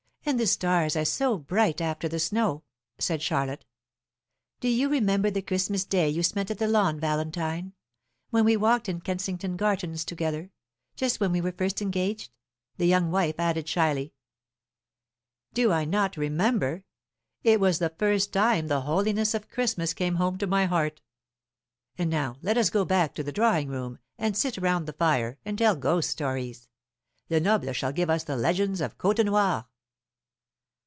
[0.23, 2.63] And the stars are so bright after the snow,"
[2.99, 3.65] said Charlotte.
[4.59, 7.73] "Do you remember the Christmas day you spent at the Lawn, Valentine,
[8.29, 10.51] when we walked in Kensington Gardens together,
[10.95, 12.31] just when we were first engaged?"
[12.77, 14.13] the young wife added shyly.
[15.55, 16.85] "Do I not remember?
[17.43, 21.01] It was the first time the holiness of Christmas came home to my heart.
[21.97, 25.39] And now let us go back to the drawing room, and sit round the fire,
[25.43, 26.67] and tell ghost stories.
[27.27, 29.65] Lenoble shall give us the legends of Côtenoir."